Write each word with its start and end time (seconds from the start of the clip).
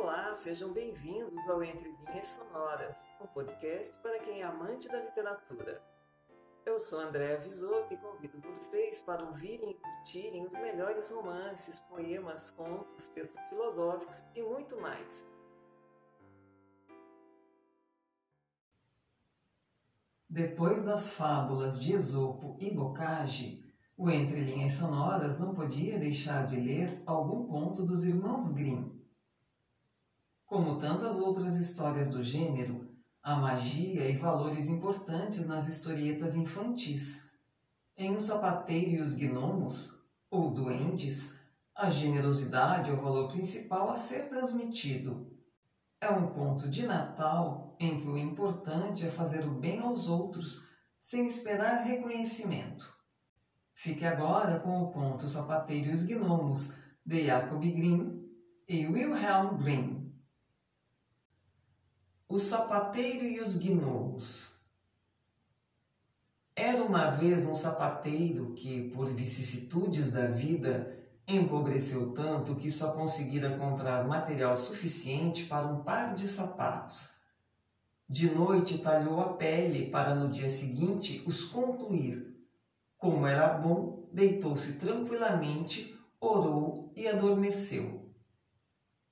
Olá, 0.00 0.32
sejam 0.36 0.72
bem-vindos 0.72 1.48
ao 1.48 1.60
Entre 1.60 1.90
Linhas 1.90 2.28
Sonoras, 2.28 3.04
um 3.20 3.26
podcast 3.26 3.98
para 3.98 4.20
quem 4.20 4.42
é 4.42 4.44
amante 4.44 4.86
da 4.86 5.02
literatura. 5.02 5.82
Eu 6.64 6.78
sou 6.78 7.00
Andréa 7.00 7.36
Visoto 7.40 7.92
e 7.92 7.96
convido 7.96 8.40
vocês 8.40 9.00
para 9.00 9.24
ouvirem 9.24 9.72
e 9.72 9.74
curtirem 9.74 10.46
os 10.46 10.52
melhores 10.52 11.10
romances, 11.10 11.80
poemas, 11.80 12.48
contos, 12.48 13.08
textos 13.08 13.42
filosóficos 13.46 14.22
e 14.36 14.40
muito 14.40 14.80
mais. 14.80 15.44
Depois 20.30 20.84
das 20.84 21.10
fábulas 21.10 21.80
de 21.80 21.92
Esopo 21.92 22.56
e 22.60 22.70
Bocage, 22.70 23.64
o 23.96 24.08
Entre 24.08 24.42
Linhas 24.42 24.74
Sonoras 24.74 25.40
não 25.40 25.56
podia 25.56 25.98
deixar 25.98 26.46
de 26.46 26.54
ler 26.54 27.02
algum 27.04 27.48
conto 27.48 27.84
dos 27.84 28.04
irmãos 28.04 28.52
Grimm. 28.52 28.97
Como 30.48 30.78
tantas 30.78 31.16
outras 31.16 31.56
histórias 31.56 32.08
do 32.08 32.24
gênero, 32.24 32.88
há 33.22 33.36
magia 33.36 34.08
e 34.08 34.16
valores 34.16 34.66
importantes 34.66 35.46
nas 35.46 35.68
historietas 35.68 36.34
infantis. 36.36 37.28
Em 37.94 38.14
O 38.14 38.18
Sapateiro 38.18 38.92
e 38.92 39.00
os 39.02 39.14
Gnomos, 39.14 39.94
ou 40.30 40.50
Duendes, 40.50 41.38
a 41.74 41.90
generosidade 41.90 42.88
é 42.88 42.94
o 42.94 43.02
valor 43.02 43.28
principal 43.28 43.90
a 43.90 43.96
ser 43.96 44.30
transmitido. 44.30 45.30
É 46.00 46.08
um 46.08 46.28
conto 46.28 46.66
de 46.66 46.86
Natal 46.86 47.76
em 47.78 48.00
que 48.00 48.08
o 48.08 48.16
importante 48.16 49.06
é 49.06 49.10
fazer 49.10 49.46
o 49.46 49.50
bem 49.50 49.80
aos 49.80 50.08
outros 50.08 50.66
sem 50.98 51.26
esperar 51.26 51.84
reconhecimento. 51.84 52.96
Fique 53.74 54.06
agora 54.06 54.60
com 54.60 54.82
o 54.82 54.92
conto 54.92 55.28
Sapateiro 55.28 55.90
e 55.90 55.92
os 55.92 56.04
Gnomos, 56.04 56.78
de 57.04 57.26
Jacob 57.26 57.60
Grimm 57.60 58.26
e 58.66 58.86
Wilhelm 58.86 59.58
Grimm. 59.58 59.97
O 62.30 62.38
Sapateiro 62.38 63.24
e 63.24 63.40
os 63.40 63.56
Gnomos 63.56 64.52
Era 66.54 66.82
uma 66.82 67.08
vez 67.08 67.46
um 67.46 67.56
sapateiro 67.56 68.52
que, 68.52 68.90
por 68.90 69.08
vicissitudes 69.08 70.12
da 70.12 70.26
vida, 70.26 70.94
empobreceu 71.26 72.12
tanto 72.12 72.54
que 72.54 72.70
só 72.70 72.92
conseguira 72.92 73.56
comprar 73.56 74.06
material 74.06 74.54
suficiente 74.58 75.46
para 75.46 75.68
um 75.68 75.82
par 75.82 76.14
de 76.14 76.28
sapatos. 76.28 77.14
De 78.06 78.28
noite 78.30 78.76
talhou 78.76 79.22
a 79.22 79.32
pele 79.32 79.88
para 79.88 80.14
no 80.14 80.28
dia 80.28 80.50
seguinte 80.50 81.22
os 81.26 81.44
concluir. 81.44 82.36
Como 82.98 83.26
era 83.26 83.48
bom, 83.54 84.06
deitou-se 84.12 84.74
tranquilamente, 84.74 85.98
orou 86.20 86.92
e 86.94 87.08
adormeceu. 87.08 88.12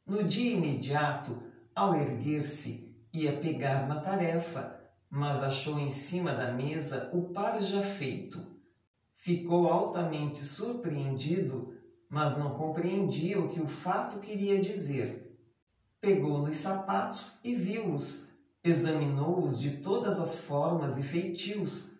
No 0.05 0.23
dia 0.23 0.53
imediato, 0.53 1.43
ao 1.75 1.97
erguer-se, 1.97 2.86
ia 3.23 3.41
pegar 3.41 3.87
na 3.87 4.01
tarefa, 4.01 4.81
mas 5.09 5.43
achou 5.43 5.79
em 5.79 5.91
cima 5.91 6.33
da 6.33 6.53
mesa 6.53 7.11
o 7.13 7.33
par 7.33 7.61
já 7.61 7.83
feito. 7.83 8.41
Ficou 9.15 9.69
altamente 9.69 10.45
surpreendido 10.45 11.77
mas 12.09 12.37
não 12.37 12.55
compreendia 12.55 13.41
o 13.41 13.49
que 13.49 13.61
o 13.61 13.67
fato 13.67 14.21
queria 14.21 14.61
dizer. 14.61 15.37
Pegou 16.01 16.39
nos 16.39 16.59
sapatos 16.59 17.39
e 17.43 17.55
viu-os, 17.55 18.31
examinou-os 18.63 19.61
de 19.61 19.79
todas 19.79 20.21
as 20.21 20.39
formas 20.39 20.99
e 20.99 21.03
feitios, 21.03 21.91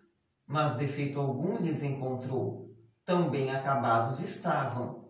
mas 0.45 0.75
defeito 0.75 1.19
algum 1.19 1.57
lhes 1.57 1.83
encontrou, 1.83 2.73
tão 3.03 3.29
bem 3.29 3.51
acabados 3.51 4.21
estavam. 4.21 5.07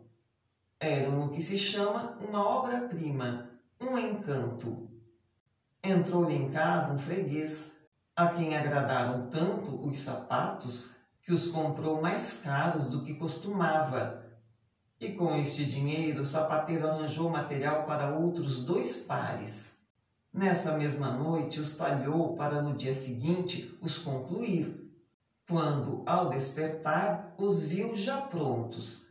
Eram 0.80 1.26
o 1.26 1.30
que 1.30 1.42
se 1.42 1.58
chama 1.58 2.18
uma 2.28 2.44
obra-prima, 2.44 3.52
um 3.80 3.98
encanto. 3.98 4.87
Entrou-lhe 5.88 6.36
em 6.36 6.50
casa 6.50 6.94
um 6.94 7.00
freguês, 7.00 7.76
a 8.16 8.28
quem 8.28 8.58
agradaram 8.58 9.28
tanto 9.30 9.88
os 9.88 10.00
sapatos 10.00 10.92
que 11.22 11.34
os 11.34 11.48
comprou 11.48 12.02
mais 12.02 12.42
caros 12.42 12.90
do 12.90 13.04
que 13.04 13.14
costumava 13.14 14.28
e 15.00 15.12
com 15.14 15.36
este 15.36 15.64
dinheiro, 15.64 16.24
o 16.24 16.26
sapateiro 16.26 16.88
arranjou 16.88 17.30
material 17.30 17.86
para 17.86 18.18
outros 18.18 18.64
dois 18.64 18.98
pares. 18.98 19.78
Nessa 20.34 20.76
mesma 20.76 21.12
noite, 21.12 21.60
os 21.60 21.78
talhou 21.78 22.36
para 22.36 22.64
no 22.64 22.76
dia 22.76 22.96
seguinte 22.96 23.78
os 23.80 24.00
concluir, 24.00 24.92
quando, 25.48 26.02
ao 26.06 26.30
despertar, 26.30 27.36
os 27.38 27.64
viu 27.64 27.96
já 27.96 28.20
prontos. 28.20 29.06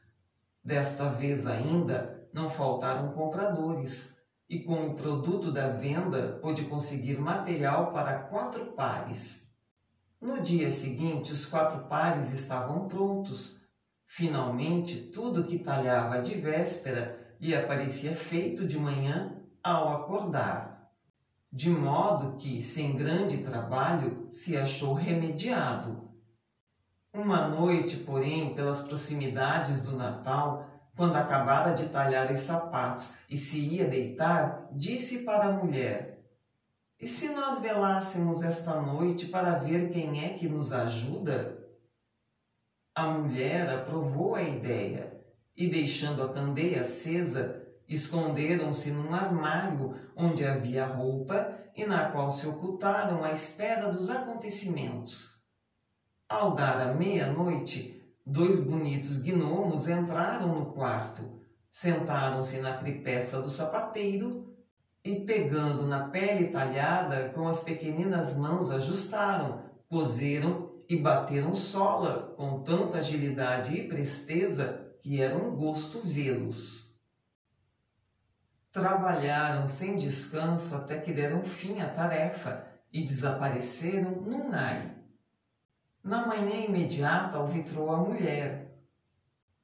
Desta 0.62 1.08
vez 1.08 1.46
ainda 1.46 2.28
não 2.32 2.50
faltaram 2.50 3.12
compradores, 3.12 4.15
e 4.48 4.60
com 4.60 4.88
o 4.88 4.94
produto 4.94 5.50
da 5.50 5.68
venda 5.68 6.38
pôde 6.40 6.64
conseguir 6.64 7.18
material 7.18 7.92
para 7.92 8.20
quatro 8.20 8.66
pares. 8.66 9.50
No 10.20 10.42
dia 10.42 10.70
seguinte, 10.70 11.32
os 11.32 11.44
quatro 11.46 11.84
pares 11.88 12.32
estavam 12.32 12.88
prontos 12.88 13.66
Finalmente, 14.06 15.10
tudo 15.12 15.44
que 15.44 15.58
talhava 15.58 16.22
de 16.22 16.36
véspera 16.36 17.36
lhe 17.40 17.54
aparecia 17.54 18.14
feito 18.14 18.66
de 18.66 18.78
manhã 18.78 19.42
ao 19.62 19.92
acordar, 19.94 20.90
de 21.52 21.68
modo 21.68 22.36
que, 22.36 22.62
sem 22.62 22.96
grande 22.96 23.38
trabalho, 23.38 24.26
se 24.30 24.56
achou 24.56 24.94
remediado. 24.94 26.08
Uma 27.12 27.48
noite, 27.48 27.96
porém, 27.98 28.54
pelas 28.54 28.82
proximidades 28.82 29.82
do 29.82 29.96
Natal, 29.96 30.66
quando 30.96 31.16
acabara 31.16 31.74
de 31.74 31.90
talhar 31.90 32.32
os 32.32 32.40
sapatos 32.40 33.18
e 33.28 33.36
se 33.36 33.60
ia 33.60 33.86
deitar, 33.86 34.68
disse 34.72 35.24
para 35.24 35.44
a 35.44 35.52
mulher: 35.52 36.24
E 36.98 37.06
se 37.06 37.28
nós 37.28 37.60
velássemos 37.60 38.42
esta 38.42 38.80
noite 38.80 39.26
para 39.26 39.58
ver 39.58 39.90
quem 39.90 40.24
é 40.24 40.30
que 40.30 40.48
nos 40.48 40.72
ajuda? 40.72 41.58
A 42.94 43.06
mulher 43.08 43.68
aprovou 43.68 44.34
a 44.34 44.42
ideia 44.42 45.22
e, 45.54 45.68
deixando 45.68 46.22
a 46.22 46.32
candeia 46.32 46.80
acesa, 46.80 47.62
esconderam-se 47.86 48.90
num 48.90 49.14
armário 49.14 49.94
onde 50.16 50.46
havia 50.46 50.86
roupa 50.86 51.58
e 51.76 51.84
na 51.84 52.10
qual 52.10 52.30
se 52.30 52.46
ocultaram 52.46 53.22
à 53.22 53.32
espera 53.32 53.92
dos 53.92 54.08
acontecimentos. 54.08 55.36
Ao 56.26 56.54
dar 56.54 56.80
a 56.80 56.94
meia-noite, 56.94 57.95
dois 58.26 58.58
bonitos 58.58 59.18
gnomos 59.22 59.88
entraram 59.88 60.48
no 60.48 60.66
quarto, 60.72 61.40
sentaram-se 61.70 62.58
na 62.58 62.76
tripeça 62.76 63.40
do 63.40 63.48
sapateiro 63.48 64.52
e, 65.04 65.20
pegando 65.20 65.86
na 65.86 66.08
pele 66.08 66.48
talhada, 66.48 67.28
com 67.28 67.46
as 67.46 67.62
pequeninas 67.62 68.36
mãos 68.36 68.72
ajustaram, 68.72 69.62
coseram 69.88 70.72
e 70.88 70.96
bateram 70.96 71.54
sola 71.54 72.34
com 72.36 72.62
tanta 72.62 72.98
agilidade 72.98 73.76
e 73.76 73.86
presteza 73.86 74.96
que 75.00 75.22
era 75.22 75.36
um 75.36 75.54
gosto 75.54 76.00
vê-los. 76.00 76.96
Trabalharam 78.72 79.68
sem 79.68 79.96
descanso 79.96 80.74
até 80.74 80.98
que 80.98 81.12
deram 81.12 81.44
fim 81.44 81.80
à 81.80 81.88
tarefa 81.88 82.66
e 82.92 83.04
desapareceram 83.04 84.10
num 84.10 84.52
ai. 84.52 84.96
Na 86.06 86.24
manhã 86.24 86.64
imediata 86.64 87.36
alvitrou 87.36 87.90
a 87.90 87.96
mulher. 87.96 88.80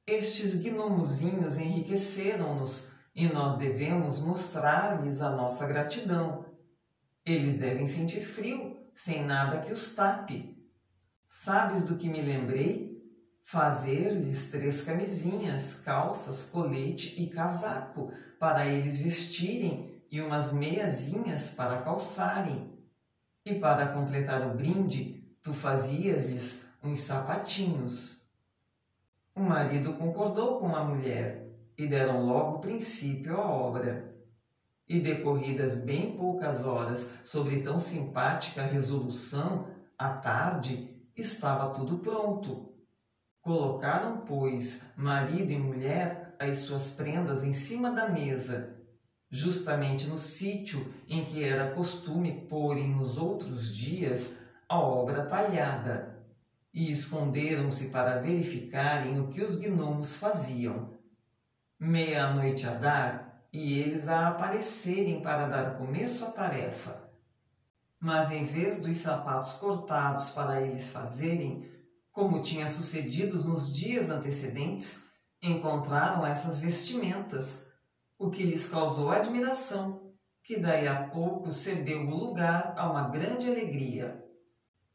Estes 0.05 0.55
gnomozinhos 0.61 1.57
enriqueceram-nos 1.57 2.91
e 3.15 3.29
nós 3.29 3.57
devemos 3.57 4.19
mostrar-lhes 4.19 5.21
a 5.21 5.29
nossa 5.29 5.65
gratidão. 5.65 6.45
Eles 7.25 7.59
devem 7.59 7.87
sentir 7.87 8.19
frio, 8.19 8.77
sem 8.93 9.25
nada 9.25 9.61
que 9.61 9.71
os 9.71 9.95
tape, 9.95 10.61
Sabes 11.25 11.85
do 11.85 11.97
que 11.97 12.09
me 12.09 12.21
lembrei? 12.21 13.01
Fazer-lhes 13.43 14.51
três 14.51 14.81
camisinhas, 14.81 15.75
calças, 15.75 16.49
colete 16.49 17.21
e 17.21 17.27
casaco 17.27 18.11
para 18.37 18.67
eles 18.67 18.99
vestirem 18.99 20.03
e 20.11 20.21
umas 20.21 20.51
meiazinhas 20.51 21.53
para 21.53 21.81
calçarem. 21.81 22.77
E 23.45 23.55
para 23.55 23.93
completar 23.93 24.45
o 24.45 24.55
brinde, 24.55 25.22
tu 25.43 25.53
fazias-lhes 25.53 26.65
uns 26.81 27.01
sapatinhos. 27.01 28.21
O 29.35 29.41
marido 29.41 29.93
concordou 29.93 30.59
com 30.59 30.73
a 30.73 30.83
mulher 30.83 31.49
e 31.77 31.85
deram 31.85 32.25
logo 32.25 32.59
princípio 32.59 33.35
à 33.35 33.45
obra. 33.45 34.15
E 34.87 34.99
decorridas 34.99 35.77
bem 35.77 36.15
poucas 36.15 36.65
horas 36.65 37.15
sobre 37.25 37.61
tão 37.61 37.77
simpática 37.77 38.63
resolução, 38.63 39.67
à 39.97 40.09
tarde 40.09 40.89
estava 41.15 41.73
tudo 41.73 41.97
pronto. 41.97 42.73
Colocaram, 43.41 44.23
pois, 44.25 44.91
marido 44.95 45.51
e 45.51 45.57
mulher 45.57 46.35
as 46.39 46.59
suas 46.59 46.91
prendas 46.91 47.43
em 47.43 47.53
cima 47.53 47.91
da 47.91 48.07
mesa, 48.07 48.77
justamente 49.29 50.07
no 50.07 50.17
sítio 50.17 50.93
em 51.07 51.25
que 51.25 51.43
era 51.43 51.73
costume 51.73 52.45
porem 52.47 52.89
nos 52.89 53.17
outros 53.17 53.75
dias 53.75 54.42
a 54.73 54.79
obra 54.79 55.27
talhada, 55.27 56.25
e 56.73 56.91
esconderam-se 56.91 57.89
para 57.89 58.19
verificarem 58.19 59.19
o 59.19 59.27
que 59.27 59.43
os 59.43 59.59
gnomos 59.59 60.15
faziam. 60.15 60.97
Meia-noite 61.79 62.65
a 62.65 62.73
dar, 62.73 63.45
e 63.53 63.79
eles 63.79 64.07
a 64.07 64.29
aparecerem 64.29 65.21
para 65.21 65.47
dar 65.47 65.77
começo 65.77 66.25
à 66.25 66.31
tarefa. 66.31 67.07
Mas 67.99 68.31
em 68.31 68.45
vez 68.45 68.81
dos 68.81 68.97
sapatos 68.97 69.53
cortados 69.53 70.31
para 70.31 70.59
eles 70.59 70.89
fazerem, 70.89 71.69
como 72.11 72.41
tinha 72.41 72.67
sucedido 72.67 73.37
nos 73.47 73.71
dias 73.71 74.09
antecedentes, 74.09 75.07
encontraram 75.39 76.25
essas 76.25 76.57
vestimentas, 76.57 77.67
o 78.17 78.31
que 78.31 78.41
lhes 78.41 78.67
causou 78.69 79.11
admiração, 79.11 80.15
que 80.41 80.57
daí 80.57 80.87
a 80.87 81.03
pouco 81.09 81.51
cedeu 81.51 82.07
o 82.07 82.15
lugar 82.15 82.73
a 82.75 82.89
uma 82.89 83.09
grande 83.09 83.47
alegria. 83.47 84.23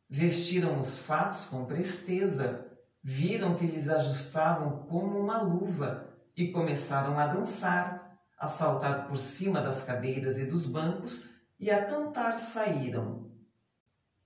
Vestiram 0.08 0.81
os 0.81 0.99
fatos 0.99 1.46
com 1.46 1.66
presteza, 1.66 2.66
viram 3.02 3.55
que 3.55 3.66
lhes 3.66 3.88
ajustavam 3.88 4.87
como 4.88 5.19
uma 5.19 5.43
luva 5.43 6.08
e 6.34 6.49
começaram 6.50 7.19
a 7.19 7.26
dançar, 7.26 8.19
a 8.38 8.46
saltar 8.46 9.06
por 9.06 9.19
cima 9.19 9.60
das 9.60 9.84
cadeiras 9.84 10.38
e 10.38 10.46
dos 10.46 10.64
bancos 10.66 11.28
e 11.60 11.70
a 11.70 11.84
cantar 11.84 12.38
saíram. 12.38 13.31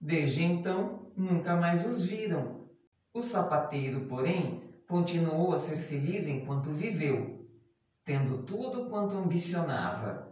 Desde 0.00 0.44
então 0.44 1.12
nunca 1.16 1.56
mais 1.56 1.86
os 1.86 2.04
viram. 2.04 2.68
O 3.12 3.20
sapateiro, 3.20 4.06
porém, 4.06 4.62
continuou 4.86 5.52
a 5.52 5.58
ser 5.58 5.76
feliz 5.76 6.26
enquanto 6.26 6.70
viveu, 6.70 7.48
tendo 8.04 8.42
tudo 8.44 8.88
quanto 8.88 9.16
ambicionava. 9.16 10.31